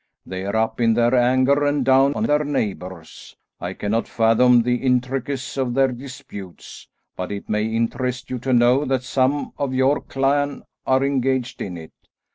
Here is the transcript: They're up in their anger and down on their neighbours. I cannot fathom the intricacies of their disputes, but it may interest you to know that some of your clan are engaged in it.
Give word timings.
They're 0.25 0.55
up 0.55 0.81
in 0.81 0.95
their 0.95 1.13
anger 1.13 1.63
and 1.63 1.85
down 1.85 2.15
on 2.15 2.23
their 2.23 2.43
neighbours. 2.43 3.35
I 3.59 3.73
cannot 3.75 4.07
fathom 4.07 4.63
the 4.63 4.77
intricacies 4.77 5.57
of 5.59 5.75
their 5.75 5.89
disputes, 5.91 6.87
but 7.15 7.31
it 7.31 7.47
may 7.47 7.65
interest 7.67 8.31
you 8.31 8.39
to 8.39 8.51
know 8.51 8.83
that 8.85 9.03
some 9.03 9.53
of 9.59 9.75
your 9.75 10.01
clan 10.01 10.63
are 10.87 11.05
engaged 11.05 11.61
in 11.61 11.77
it. 11.77 11.93